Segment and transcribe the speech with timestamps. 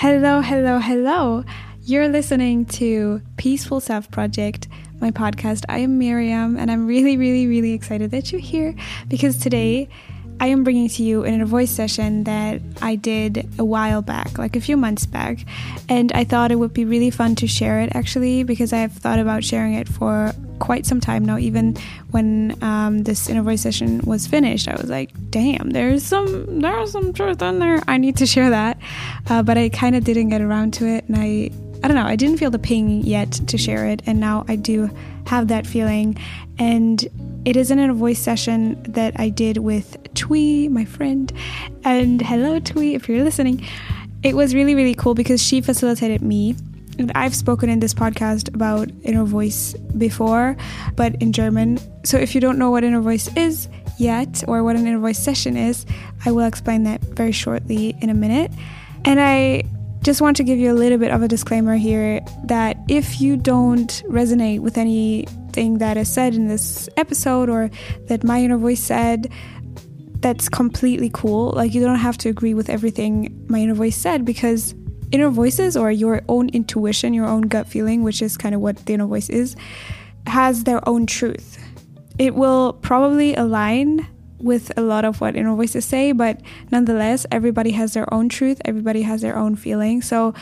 [0.00, 1.44] Hello, hello, hello.
[1.82, 4.66] You're listening to Peaceful Self Project,
[4.98, 5.66] my podcast.
[5.68, 8.74] I am Miriam, and I'm really, really, really excited that you're here
[9.08, 9.90] because today
[10.40, 14.56] I am bringing to you inner voice session that I did a while back, like
[14.56, 15.44] a few months back.
[15.88, 19.18] And I thought it would be really fun to share it actually, because I've thought
[19.18, 21.36] about sharing it for quite some time now.
[21.36, 21.76] Even
[22.10, 26.92] when um, this inner voice session was finished, I was like, damn, there's some, there's
[26.92, 27.82] some truth in there.
[27.86, 28.78] I need to share that.
[29.28, 31.04] Uh, but I kind of didn't get around to it.
[31.08, 31.50] And I,
[31.82, 34.02] I don't know, I didn't feel the ping yet to share it.
[34.06, 34.90] And now I do
[35.26, 36.16] have that feeling.
[36.58, 37.06] And
[37.44, 41.32] it is an inner voice session that I did with Twee, my friend.
[41.84, 43.66] And hello, Twee, if you're listening.
[44.22, 46.54] It was really, really cool because she facilitated me.
[46.98, 50.58] And I've spoken in this podcast about inner voice before,
[50.96, 51.78] but in German.
[52.04, 55.18] So if you don't know what inner voice is yet, or what an inner voice
[55.18, 55.86] session is,
[56.26, 58.52] I will explain that very shortly in a minute.
[59.06, 59.62] And I
[60.02, 63.36] just want to give you a little bit of a disclaimer here that if you
[63.36, 67.70] don't resonate with anything that is said in this episode or
[68.08, 69.30] that my inner voice said,
[70.20, 71.50] that's completely cool.
[71.50, 74.74] Like, you don't have to agree with everything my inner voice said because
[75.12, 78.76] inner voices or your own intuition, your own gut feeling, which is kind of what
[78.86, 79.56] the inner voice is,
[80.26, 81.58] has their own truth.
[82.18, 84.06] It will probably align
[84.40, 88.60] with a lot of what inner voices say, but nonetheless, everybody has their own truth,
[88.64, 90.02] everybody has their own feeling.
[90.02, 90.34] So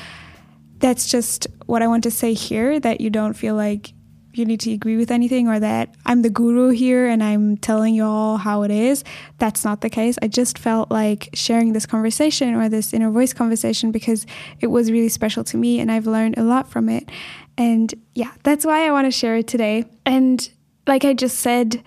[0.79, 3.93] that's just what I want to say here that you don't feel like
[4.33, 7.95] you need to agree with anything or that I'm the guru here and I'm telling
[7.95, 9.03] you all how it is.
[9.39, 10.17] That's not the case.
[10.23, 14.27] I just felt like sharing this conversation or this inner voice conversation because
[14.61, 17.11] it was really special to me and I've learned a lot from it.
[17.57, 19.85] And yeah, that's why I want to share it today.
[20.07, 20.49] And
[20.87, 21.83] like I just said,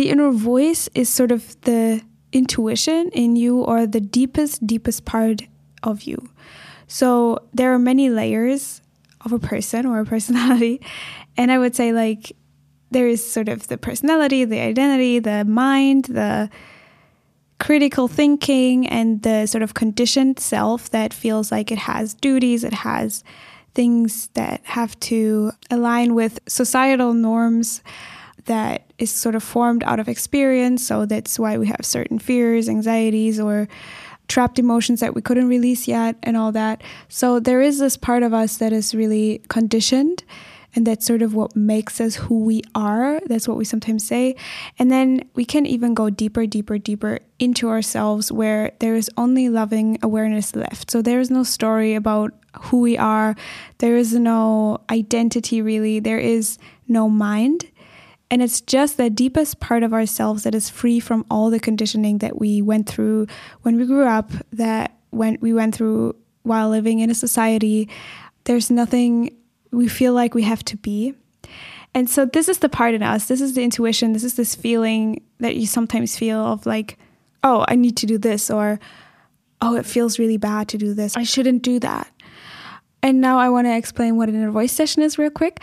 [0.00, 2.00] the inner voice is sort of the
[2.32, 5.42] intuition in you or the deepest, deepest part
[5.82, 6.16] of you.
[6.86, 8.80] So there are many layers
[9.20, 10.80] of a person or a personality.
[11.36, 12.32] And I would say, like,
[12.90, 16.48] there is sort of the personality, the identity, the mind, the
[17.58, 22.72] critical thinking, and the sort of conditioned self that feels like it has duties, it
[22.72, 23.22] has
[23.74, 27.82] things that have to align with societal norms
[28.46, 30.86] that is sort of formed out of experience.
[30.86, 33.68] So that's why we have certain fears, anxieties, or
[34.28, 36.82] trapped emotions that we couldn't release yet, and all that.
[37.08, 40.24] So there is this part of us that is really conditioned
[40.74, 43.20] and that's sort of what makes us who we are.
[43.26, 44.36] That's what we sometimes say.
[44.78, 49.48] And then we can even go deeper, deeper, deeper into ourselves where there is only
[49.48, 50.90] loving awareness left.
[50.90, 53.36] So there is no story about who we are,
[53.78, 56.58] there is no identity really, there is
[56.88, 57.69] no mind.
[58.30, 62.18] And it's just the deepest part of ourselves that is free from all the conditioning
[62.18, 63.26] that we went through
[63.62, 67.88] when we grew up, that when we went through while living in a society.
[68.44, 69.36] There's nothing
[69.70, 71.14] we feel like we have to be.
[71.94, 73.26] And so this is the part in us.
[73.26, 74.12] This is the intuition.
[74.12, 76.98] This is this feeling that you sometimes feel of like,
[77.42, 78.78] oh, I need to do this, or
[79.60, 81.16] oh, it feels really bad to do this.
[81.16, 82.08] I shouldn't do that.
[83.02, 85.60] And now I want to explain what an inner voice session is real quick.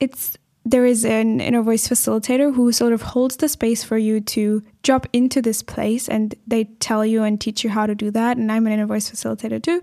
[0.00, 4.20] It's there is an inner voice facilitator who sort of holds the space for you
[4.20, 8.10] to drop into this place and they tell you and teach you how to do
[8.10, 9.80] that and i'm an inner voice facilitator too.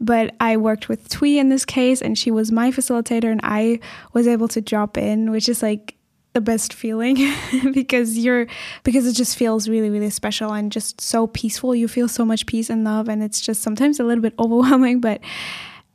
[0.00, 3.80] But i worked with twee in this case and she was my facilitator and i
[4.12, 5.96] was able to drop in which is like
[6.32, 7.16] the best feeling
[7.72, 8.46] because you're
[8.84, 11.74] because it just feels really really special and just so peaceful.
[11.74, 15.00] You feel so much peace and love and it's just sometimes a little bit overwhelming
[15.00, 15.20] but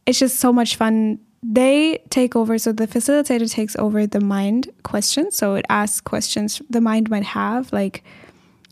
[0.06, 4.70] it's just so much fun they take over so the facilitator takes over the mind
[4.84, 5.36] questions.
[5.36, 8.04] So it asks questions the mind might have like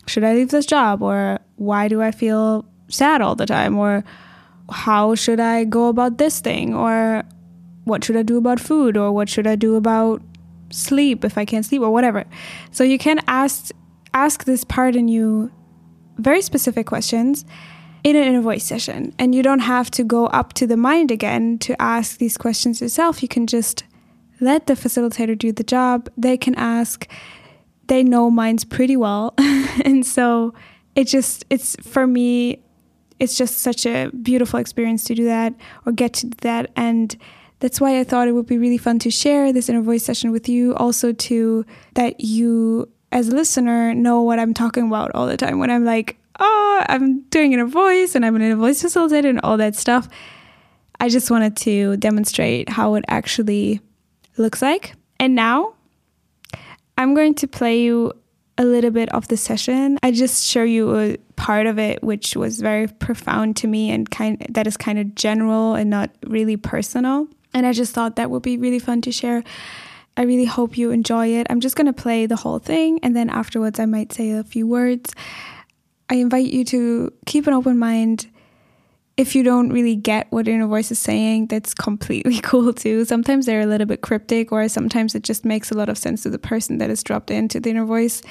[0.07, 1.01] should i leave this job?
[1.01, 3.77] Or why do i feel sad all the time?
[3.77, 4.03] Or
[4.71, 6.73] how should i go about this thing?
[6.73, 7.23] Or
[7.85, 8.97] what should i do about food?
[8.97, 10.21] Or what should i do about
[10.71, 11.81] sleep if i can't sleep?
[11.81, 12.25] Or whatever.
[12.71, 13.71] So you can ask
[14.13, 15.51] ask this part in you
[16.17, 17.45] very specific questions
[18.05, 19.11] in an inner voice session.
[19.17, 22.79] And you don't have to go up to the mind again to ask these questions
[22.79, 23.23] yourself.
[23.23, 23.83] You can just
[24.39, 26.07] let the facilitator do the job.
[26.15, 27.09] They can ask,
[27.87, 29.33] they know minds pretty well.
[29.83, 30.53] and so
[30.95, 32.61] it just, it's for me,
[33.19, 35.55] it's just such a beautiful experience to do that
[35.87, 36.69] or get to do that.
[36.75, 37.17] And
[37.57, 40.31] that's why I thought it would be really fun to share this inner voice session
[40.31, 40.75] with you.
[40.75, 41.65] Also, to
[41.95, 45.85] that you, as a listener, know what I'm talking about all the time when I'm
[45.85, 49.75] like, oh, I'm doing inner voice and I'm an inner voice facilitator and all that
[49.75, 50.07] stuff.
[50.99, 53.81] I just wanted to demonstrate how it actually
[54.37, 54.93] looks like.
[55.19, 55.75] And now
[56.97, 58.13] I'm going to play you
[58.57, 59.97] a little bit of the session.
[60.01, 64.09] I just show you a part of it which was very profound to me and
[64.09, 67.27] kind that is kind of general and not really personal.
[67.53, 69.43] And I just thought that would be really fun to share.
[70.17, 71.47] I really hope you enjoy it.
[71.49, 74.43] I'm just going to play the whole thing and then afterwards I might say a
[74.43, 75.13] few words.
[76.09, 78.27] I invite you to keep an open mind
[79.17, 83.05] if you don't really get what inner voice is saying, that's completely cool too.
[83.05, 86.23] Sometimes they're a little bit cryptic, or sometimes it just makes a lot of sense
[86.23, 88.21] to the person that is dropped into the inner voice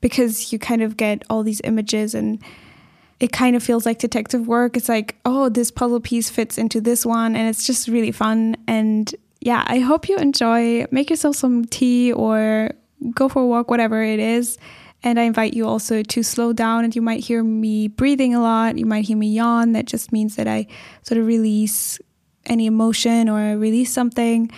[0.00, 2.42] because you kind of get all these images and
[3.20, 4.78] it kind of feels like detective work.
[4.78, 8.56] It's like, oh, this puzzle piece fits into this one, and it's just really fun.
[8.66, 10.86] And yeah, I hope you enjoy.
[10.90, 12.70] Make yourself some tea or
[13.14, 14.56] go for a walk, whatever it is.
[15.02, 18.40] And I invite you also to slow down, and you might hear me breathing a
[18.40, 18.76] lot.
[18.76, 19.72] You might hear me yawn.
[19.72, 20.66] That just means that I
[21.02, 21.98] sort of release
[22.46, 24.50] any emotion or release something.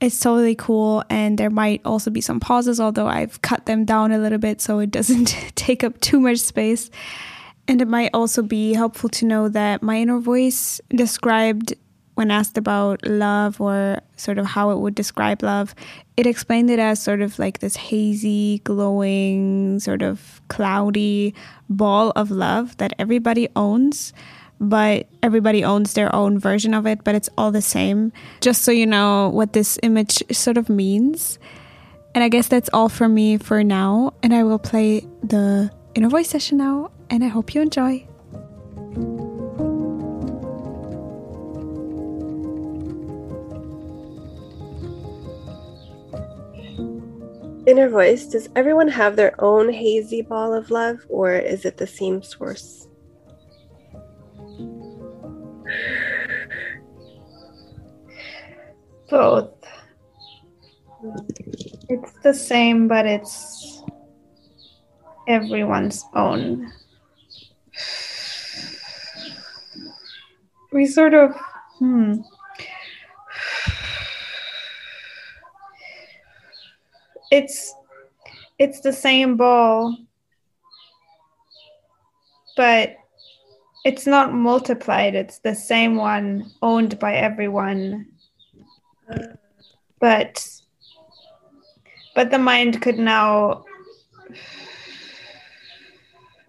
[0.00, 1.02] It's totally cool.
[1.10, 4.60] And there might also be some pauses, although I've cut them down a little bit
[4.60, 6.90] so it doesn't take up too much space.
[7.66, 11.74] And it might also be helpful to know that my inner voice described
[12.14, 15.74] when asked about love or sort of how it would describe love,
[16.16, 21.34] it explained it as sort of like this hazy, glowing, sort of cloudy
[21.68, 24.12] ball of love that everybody owns,
[24.60, 28.12] but everybody owns their own version of it, but it's all the same.
[28.40, 31.38] Just so you know what this image sort of means.
[32.14, 34.14] And I guess that's all for me for now.
[34.22, 38.06] And I will play the inner voice session now, and I hope you enjoy.
[47.66, 51.86] Inner voice, does everyone have their own hazy ball of love, or is it the
[51.86, 52.88] same source?
[59.08, 59.54] Both.
[61.88, 63.82] It's the same, but it's
[65.26, 66.70] everyone's own.
[70.72, 71.34] We sort of,
[71.78, 72.16] hmm.
[77.30, 77.74] It's
[78.58, 79.96] it's the same ball
[82.56, 82.96] but
[83.84, 85.14] it's not multiplied.
[85.14, 88.06] It's the same one owned by everyone.
[90.00, 90.46] But
[92.14, 93.64] but the mind could now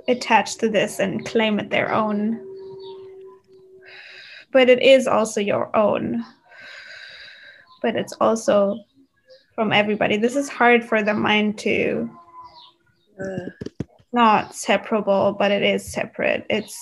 [0.08, 2.40] attach to this and claim it their own.
[4.52, 6.24] But it is also your own.
[7.82, 8.80] But it's also
[9.56, 10.18] from everybody.
[10.18, 12.10] This is hard for the mind to
[13.20, 13.50] uh.
[14.12, 16.46] not separable, but it is separate.
[16.50, 16.78] It's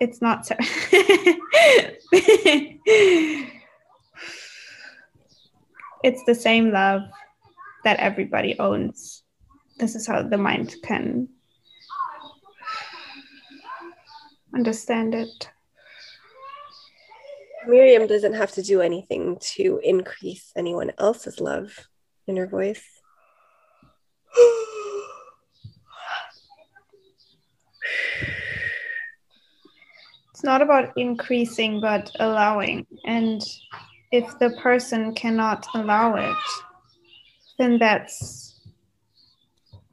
[0.00, 0.56] it's not se-
[6.02, 7.02] it's the same love
[7.84, 9.22] that everybody owns.
[9.78, 11.28] This is how the mind can
[14.54, 15.50] understand it.
[17.66, 21.88] Miriam doesn't have to do anything to increase anyone else's love
[22.26, 22.82] inner voice.
[30.42, 32.84] it's not about increasing, but allowing.
[33.04, 33.40] And
[34.10, 36.36] if the person cannot allow it,
[37.58, 38.60] then that's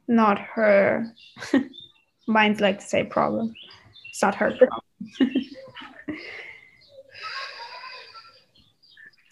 [0.07, 1.13] not her.
[2.27, 3.53] Minds like to say problem.
[4.09, 4.81] It's not her problem.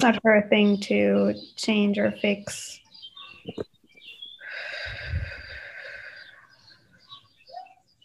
[0.01, 2.79] not her thing to change or fix.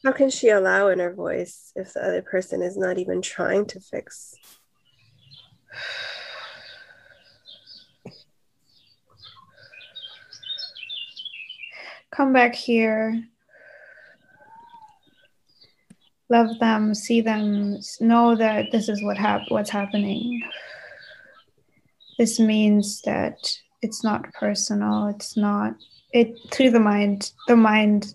[0.05, 3.81] How can she allow inner voice if the other person is not even trying to
[3.81, 4.35] fix?
[12.11, 13.23] Come back here.
[16.29, 20.43] Love them, see them, know that this is what hap- what's happening.
[22.23, 25.09] This means that it's not personal.
[25.09, 25.75] It's not
[26.12, 27.33] it through the mind.
[27.49, 28.14] The mind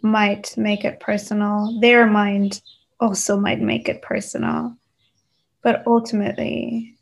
[0.00, 1.78] might make it personal.
[1.78, 2.62] Their mind
[2.98, 4.74] also might make it personal.
[5.62, 6.96] But ultimately,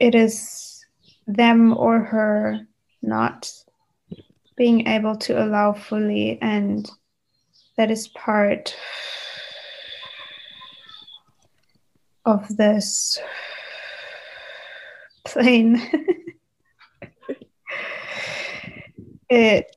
[0.00, 0.86] it is
[1.26, 2.66] them or her
[3.02, 3.52] not
[4.56, 6.90] being able to allow fully, and
[7.76, 8.74] that is part
[12.28, 13.18] of this
[15.24, 15.80] plane.
[19.30, 19.76] it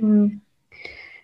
[0.00, 0.40] mm,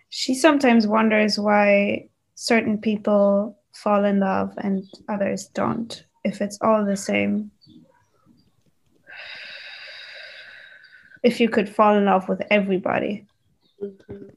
[0.09, 6.83] she sometimes wonders why certain people fall in love and others don't if it's all
[6.85, 7.49] the same.
[11.23, 13.25] If you could fall in love with everybody.
[13.81, 14.27] Mm-hmm.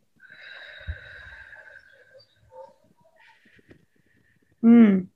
[4.63, 5.09] Mm.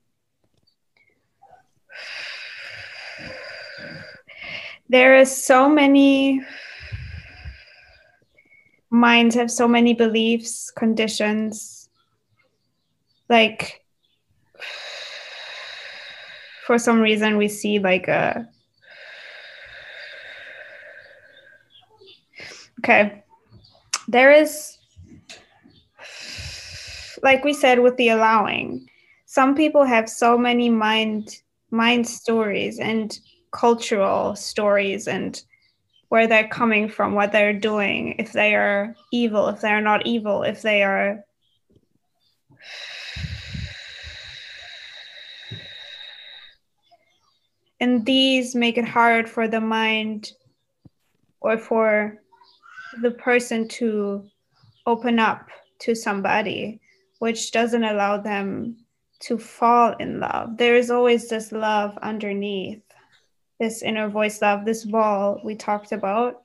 [4.89, 6.41] There is so many
[8.89, 11.89] minds have so many beliefs, conditions.
[13.29, 13.83] Like
[16.65, 18.47] for some reason we see like a
[22.79, 23.23] Okay.
[24.07, 24.77] There is
[27.23, 28.89] like we said with the allowing
[29.37, 33.19] some people have so many mind mind stories and
[33.51, 35.43] cultural stories and
[36.09, 40.41] where they're coming from, what they're doing, if they are evil, if they're not evil,
[40.41, 41.23] if they are
[47.79, 50.31] and these make it hard for the mind
[51.41, 52.17] or for
[53.03, 54.25] the person to
[54.87, 56.81] open up to somebody
[57.19, 58.77] which doesn't allow them
[59.19, 60.57] to fall in love.
[60.57, 62.83] There is always this love underneath,
[63.59, 66.43] this inner voice love, this wall we talked about.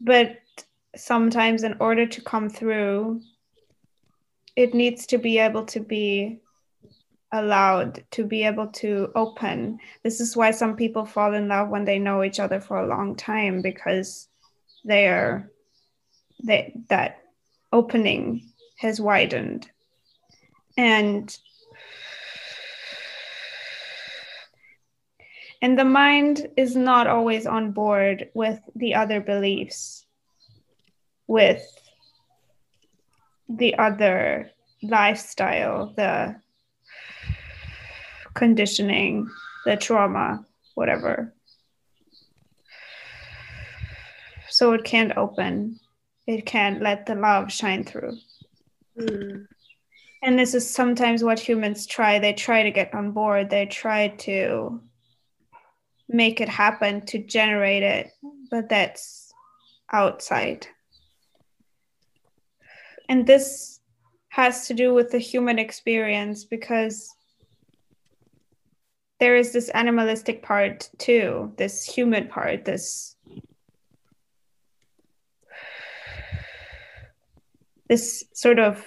[0.00, 0.38] But
[0.94, 3.22] sometimes, in order to come through,
[4.54, 6.40] it needs to be able to be
[7.32, 9.78] allowed to be able to open.
[10.02, 12.86] This is why some people fall in love when they know each other for a
[12.86, 14.28] long time because
[14.84, 15.50] they are
[16.44, 17.18] they that
[17.72, 19.70] opening has widened
[20.76, 21.36] and
[25.62, 30.06] and the mind is not always on board with the other beliefs
[31.26, 31.64] with
[33.48, 34.50] the other
[34.82, 36.36] lifestyle the
[38.34, 39.28] conditioning
[39.64, 40.44] the trauma
[40.76, 41.34] whatever.
[44.50, 45.80] So it can't open.
[46.26, 48.16] It can't let the love shine through.
[48.98, 49.46] Mm.
[50.26, 54.08] And this is sometimes what humans try they try to get on board they try
[54.08, 54.82] to
[56.08, 58.12] make it happen to generate it,
[58.50, 59.32] but that's
[59.92, 60.66] outside.
[63.08, 63.80] And this
[64.28, 67.14] has to do with the human experience because
[69.18, 73.16] there is this animalistic part too, this human part, this
[77.88, 78.84] this sort of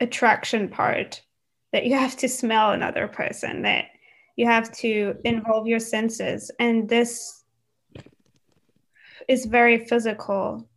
[0.00, 1.22] attraction part
[1.72, 3.86] that you have to smell another person that
[4.36, 6.50] you have to involve your senses.
[6.58, 7.44] And this
[9.28, 10.68] is very physical.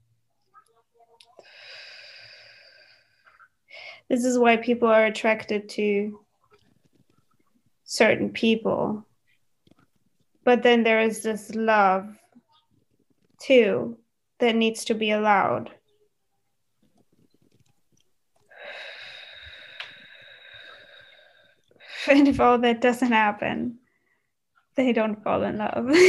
[4.10, 6.20] This is why people are attracted to
[7.84, 9.06] certain people.
[10.44, 12.08] But then there is this love
[13.42, 13.98] too
[14.40, 15.72] that needs to be allowed
[22.10, 23.78] And if all that doesn't happen,
[24.76, 25.90] they don't fall in love.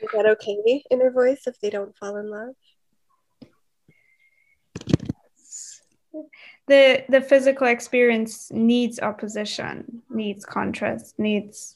[0.00, 2.54] Is that okay, inner voice, if they don't fall in love?
[6.68, 11.74] The the physical experience needs opposition, needs contrast, needs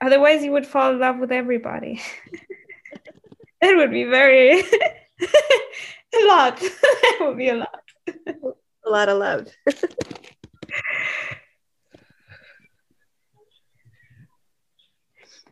[0.00, 2.00] Otherwise, you would fall in love with everybody.
[3.60, 4.60] it would be very
[5.20, 6.58] a lot.
[6.62, 7.82] it would be a lot.
[8.06, 9.48] a lot of love.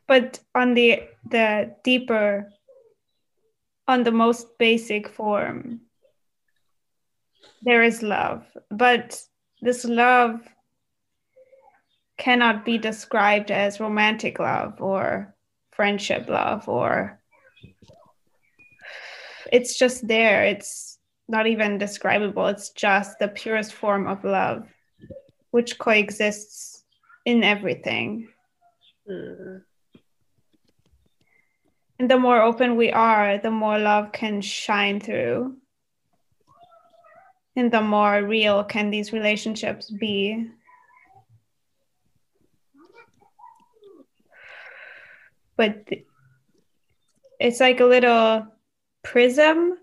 [0.07, 2.51] but on the the deeper
[3.89, 5.81] on the most basic form
[7.63, 9.19] there is love but
[9.63, 10.41] this love
[12.19, 15.35] cannot be described as romantic love or
[15.73, 17.21] friendship love or
[19.55, 20.43] it's just there.
[20.43, 22.49] It's not even describable.
[22.49, 24.67] It's just the purest form of love
[25.53, 26.83] which coexists
[27.25, 28.29] in everything.
[29.09, 29.63] Mm.
[31.99, 35.57] and the more open we are the more love can shine through.
[37.55, 40.49] And the more real can these relationships be.
[45.57, 45.89] But
[47.39, 48.49] it's like a little
[49.05, 49.79] prism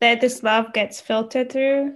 [0.00, 1.94] that this love gets filtered through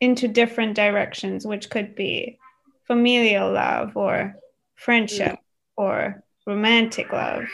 [0.00, 2.38] into different directions, which could be
[2.86, 4.36] familial love or
[4.74, 5.38] friendship
[5.76, 7.44] or romantic love.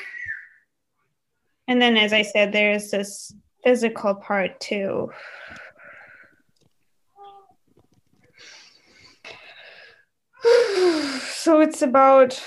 [1.69, 3.33] And then, as I said, there's this
[3.65, 5.11] physical part too.
[11.23, 12.43] so it's about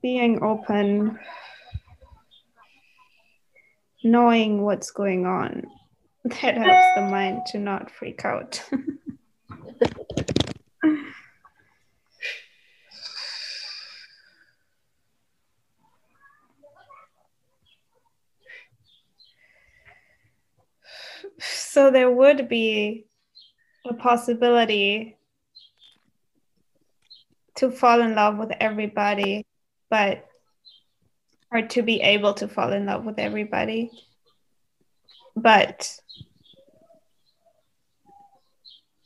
[0.00, 1.18] being open,
[4.02, 5.66] knowing what's going on.
[6.24, 8.62] That helps the mind to not freak out.
[21.40, 23.06] so there would be
[23.86, 25.16] a possibility
[27.56, 29.46] to fall in love with everybody,
[29.90, 30.26] but
[31.50, 33.90] or to be able to fall in love with everybody.
[35.34, 35.98] But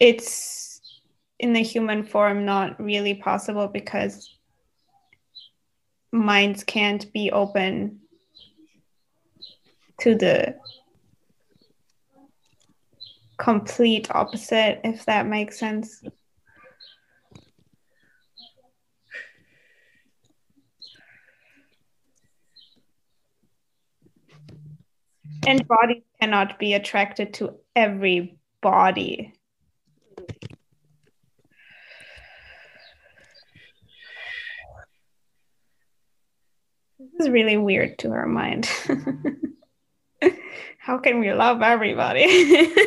[0.00, 0.80] it's
[1.38, 4.36] in the human form not really possible because
[6.10, 8.00] minds can't be open
[10.00, 10.56] to the
[13.38, 16.04] complete opposite, if that makes sense.
[25.46, 29.32] And bodies cannot be attracted to every body.
[36.98, 38.66] This is really weird to her mind.
[40.78, 42.72] How can we love everybody?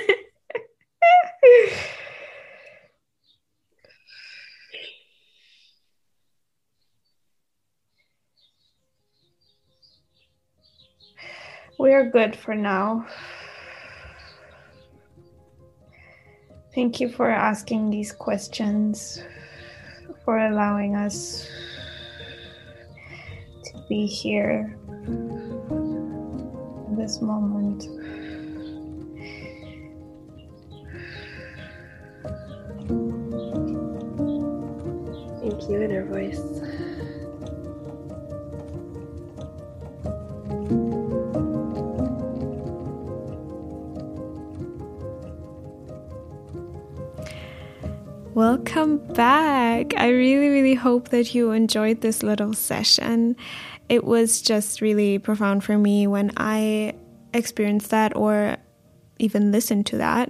[11.86, 13.06] We're good for now.
[16.74, 19.22] Thank you for asking these questions,
[20.24, 21.48] for allowing us
[23.66, 24.76] to be here
[25.06, 27.84] in this moment.
[35.40, 36.65] Thank you, in inner voice.
[48.76, 49.94] Welcome back.
[49.96, 53.38] I really, really hope that you enjoyed this little session.
[53.88, 56.94] It was just really profound for me when I
[57.34, 58.58] experienced that or
[59.18, 60.30] even listened to that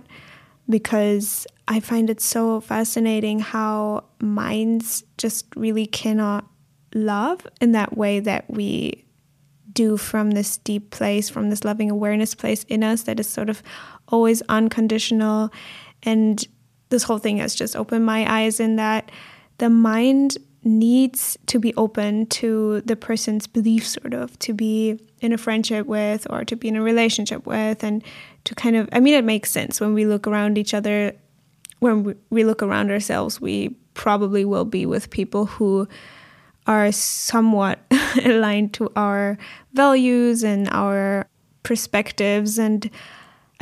[0.69, 6.45] because I find it so fascinating how minds just really cannot
[6.93, 9.05] love in that way that we
[9.73, 13.49] do from this deep place, from this loving awareness place in us that is sort
[13.49, 13.63] of
[14.08, 15.51] always unconditional
[16.03, 16.47] and
[16.89, 19.12] this whole thing has just opened my eyes in that
[19.58, 25.32] the mind needs to be open to the person's belief, sort of, to be in
[25.32, 28.04] a friendship with or to be in a relationship with, and
[28.43, 29.80] to kind of, I mean, it makes sense.
[29.80, 31.13] When we look around each other,
[31.80, 35.88] when we look around ourselves, we probably will be with people who
[36.67, 37.80] are somewhat
[38.26, 39.38] aligned to our
[39.74, 41.28] values and our
[41.63, 42.89] perspectives and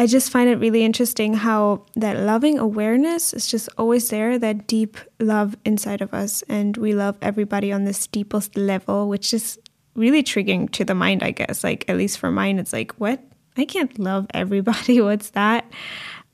[0.04, 4.68] I just find it really interesting how that loving awareness is just always there, that
[4.68, 6.42] deep love inside of us.
[6.50, 9.58] And we love everybody on this deepest level, which is
[9.96, 11.64] really triggering to the mind, I guess.
[11.64, 13.24] Like, at least for mine, it's like, what?
[13.56, 15.00] I can't love everybody.
[15.02, 15.72] What's that?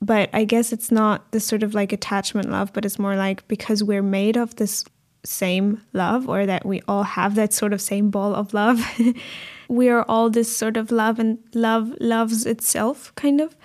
[0.02, 3.46] But I guess it's not this sort of like attachment love, but it's more like
[3.46, 4.84] because we're made of this
[5.24, 8.84] same love or that we all have that sort of same ball of love.
[9.68, 13.56] we are all this sort of love and love loves itself kind of.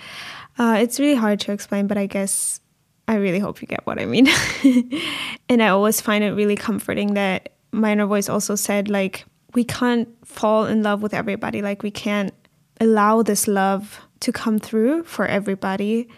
[0.57, 2.61] Uh, it's really hard to explain but i guess
[3.09, 4.27] i really hope you get what i mean.
[5.49, 9.63] And i always find it really comforting that my inner voice also said like we
[9.63, 11.61] can't fall in love with everybody.
[11.61, 12.33] Like we can't
[12.79, 16.09] allow this love to come through for everybody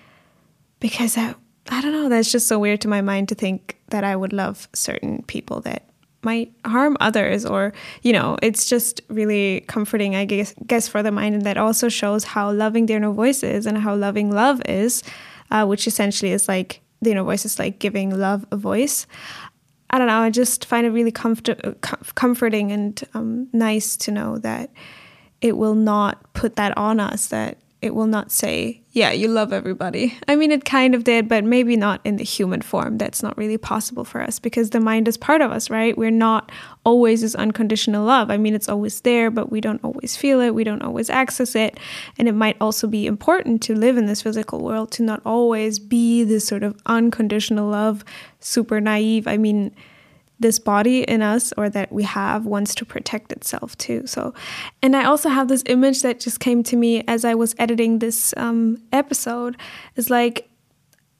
[0.79, 1.35] because I,
[1.69, 4.33] I don't know that's just so weird to my mind to think that i would
[4.33, 5.83] love certain people that
[6.23, 11.11] might harm others or you know it's just really comforting i guess guess for the
[11.11, 14.61] mind and that also shows how loving the inner voice is and how loving love
[14.65, 15.03] is
[15.51, 19.07] uh, which essentially is like the inner voice is like giving love a voice.
[19.89, 21.79] I don't know i just find it really comfort-
[22.15, 24.69] comforting and um, nice to know that
[25.39, 29.53] it will not put that on us that it will not say, yeah, you love
[29.53, 30.17] everybody.
[30.27, 32.97] I mean, it kind of did, but maybe not in the human form.
[32.97, 35.95] That's not really possible for us because the mind is part of us, right?
[35.95, 36.51] We're not
[36.83, 38.31] always this unconditional love.
[38.31, 40.55] I mean, it's always there, but we don't always feel it.
[40.55, 41.79] We don't always access it.
[42.17, 45.77] And it might also be important to live in this physical world to not always
[45.77, 48.03] be this sort of unconditional love,
[48.39, 49.27] super naive.
[49.27, 49.75] I mean,
[50.39, 54.05] this body in us or that we have wants to protect itself too.
[54.05, 54.33] So,
[54.81, 57.99] and I also have this image that just came to me as I was editing
[57.99, 59.57] this um, episode.
[59.95, 60.49] Is like,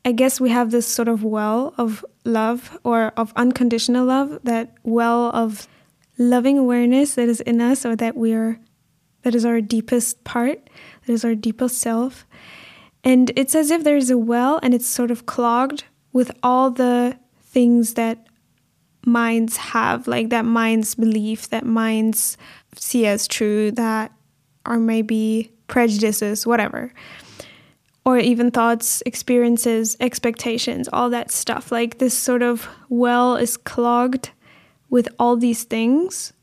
[0.06, 4.76] I guess we have this sort of well of love or of unconditional love, that
[4.84, 5.68] well of
[6.18, 8.60] loving awareness that is in us or that we are,
[9.24, 10.70] that is our deepest part,
[11.06, 12.26] that is our deepest self.
[13.04, 17.18] And it's as if there's a well and it's sort of clogged with all the
[17.42, 18.27] things that
[19.06, 22.38] minds have, like that minds belief, that minds
[22.76, 24.12] see as true, that
[24.66, 26.94] are maybe prejudices, whatever.
[28.06, 31.72] Or even thoughts, experiences, expectations, all that stuff.
[31.72, 34.32] Like this sort of well is clogged
[34.90, 36.34] with all these things.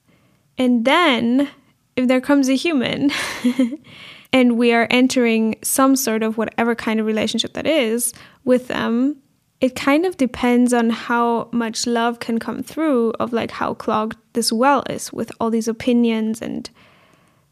[0.59, 1.49] And then,
[1.97, 3.11] if there comes a human
[4.33, 8.13] and we are entering some sort of whatever kind of relationship that is
[8.45, 9.17] with them,
[9.65, 14.19] it kind of depends on how much love can come through of like how clogged
[14.35, 16.69] this well is with all these opinions and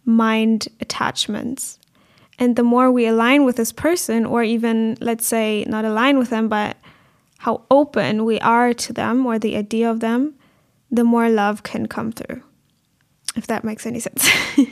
[0.04, 1.78] mind attachments.
[2.38, 6.28] And the more we align with this person or even let's say not align with
[6.28, 6.76] them but
[7.38, 10.34] how open we are to them or the idea of them
[10.90, 12.42] the more love can come through
[13.36, 14.28] if that makes any sense.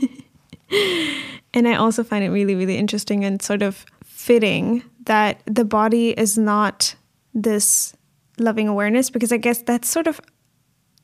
[1.53, 6.11] And i also find it really really interesting and sort of fitting that the body
[6.11, 6.95] is not
[7.35, 7.95] this
[8.39, 10.21] loving awareness because I guess that's sort of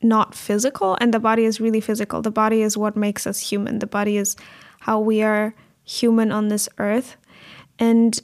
[0.03, 2.23] not physical and the body is really physical.
[2.23, 3.79] The body is what makes us human.
[3.79, 4.37] The body is
[4.81, 7.17] how we are human on this earth.
[7.79, 8.21] And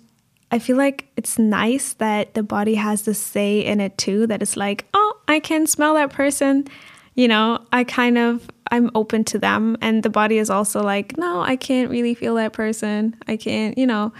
[0.50, 4.42] I feel like it's nice that the body has the say in it too, that
[4.42, 6.66] it's like, oh, I can smell that person.
[7.14, 9.76] You know, I kind of, I'm open to them.
[9.80, 13.16] And the body is also like, no, I can't really feel that person.
[13.26, 14.12] I can't, you know,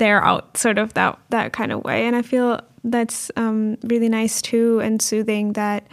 [0.00, 2.06] they're out sort of that, that kind of way.
[2.06, 5.86] And I feel that's um, really nice too and soothing that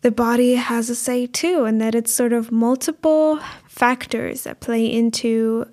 [0.00, 4.86] the body has a say too, and that it's sort of multiple factors that play
[4.86, 5.66] into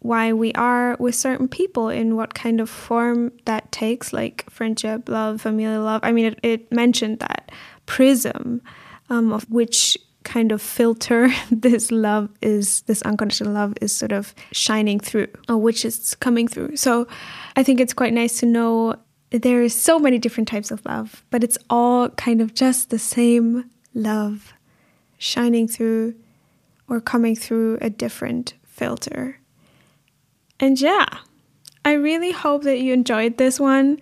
[0.00, 5.08] why we are with certain people in what kind of form that takes, like friendship,
[5.08, 6.00] love, familial love.
[6.02, 7.52] I mean, it, it mentioned that
[7.86, 8.60] prism
[9.08, 14.34] um, of which kind of filter this love is, this unconditional love is sort of
[14.52, 16.76] shining through, or which is coming through.
[16.76, 17.06] So
[17.56, 18.96] I think it's quite nice to know
[19.30, 22.98] there is so many different types of love, but it's all kind of just the
[22.98, 24.52] same love
[25.18, 26.14] shining through
[26.88, 29.38] or coming through a different filter.
[30.58, 31.06] And yeah,
[31.84, 34.00] I really hope that you enjoyed this one.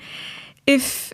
[0.66, 1.12] If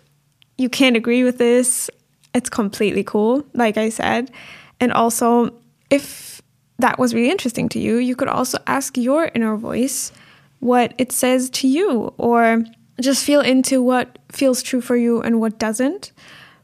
[0.57, 1.89] you can't agree with this,
[2.33, 4.31] it's completely cool, like I said.
[4.79, 5.53] And also,
[5.89, 6.41] if
[6.79, 10.11] that was really interesting to you, you could also ask your inner voice
[10.59, 12.63] what it says to you or
[12.99, 16.11] just feel into what feels true for you and what doesn't.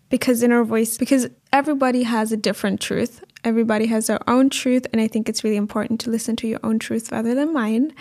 [0.10, 5.02] Because inner voice because everybody has a different truth everybody has their own truth and
[5.02, 7.94] i think it's really important to listen to your own truth rather than mine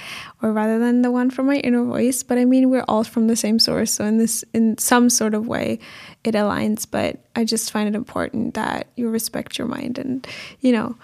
[0.42, 2.22] or rather than the one from my inner voice.
[2.22, 5.34] But i mean we're all from the same source so in this in some sort
[5.34, 5.78] of way
[6.24, 6.86] it aligns.
[6.90, 10.26] But i just find it important that you respect your mind and
[10.60, 10.96] you know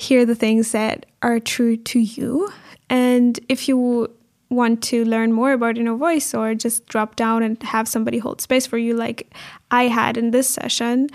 [0.00, 2.50] hear the things that are true to you.
[2.88, 4.10] And if you
[4.48, 8.40] want to learn more about inner voice or just drop down and have somebody hold
[8.40, 9.32] space for you like
[9.70, 11.08] I had in this session,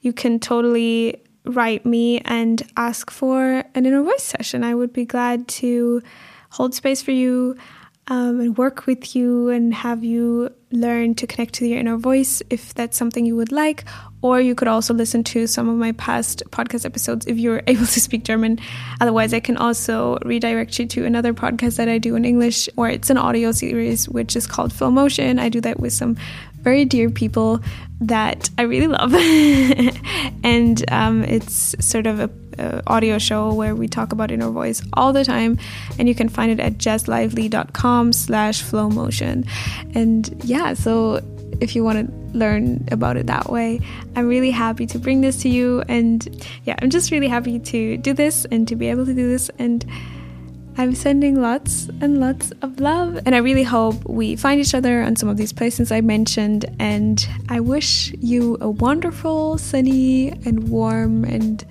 [0.00, 4.64] you can totally write me and ask for an inner voice session.
[4.64, 6.02] I would be glad to
[6.50, 7.56] hold space for you
[8.08, 12.42] um, and work with you and have you learn to connect to your inner voice
[12.50, 13.84] if that's something you would like.
[14.22, 17.86] Or you could also listen to some of my past podcast episodes if you're able
[17.86, 18.58] to speak German.
[19.00, 22.88] Otherwise, I can also redirect you to another podcast that I do in English, or
[22.88, 25.38] it's an audio series which is called Flow Motion.
[25.38, 26.16] I do that with some
[26.62, 27.60] very dear people
[28.00, 29.14] that I really love.
[30.44, 32.30] and um, it's sort of a,
[32.86, 35.58] audio show where we talk about inner voice all the time.
[35.98, 39.46] And you can find it at jesslively.com slash flow motion.
[39.94, 41.20] And yeah, so
[41.60, 43.80] if you want to learn about it that way,
[44.16, 45.82] I'm really happy to bring this to you.
[45.88, 49.28] And yeah, I'm just really happy to do this and to be able to do
[49.28, 49.50] this.
[49.58, 49.84] And
[50.78, 55.02] I'm sending lots and lots of love, and I really hope we find each other
[55.02, 56.64] on some of these places I mentioned.
[56.78, 61.64] And I wish you a wonderful, sunny, and warm, and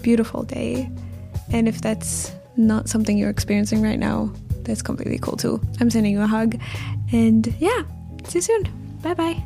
[0.00, 0.90] beautiful day.
[1.52, 5.60] And if that's not something you're experiencing right now, that's completely cool too.
[5.80, 6.58] I'm sending you a hug,
[7.12, 7.82] and yeah,
[8.24, 8.98] see you soon.
[9.02, 9.42] Bye bye.